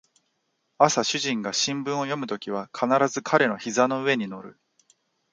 [0.79, 4.57] 朝主人が新聞を読むときは必ず彼の膝の上に乗る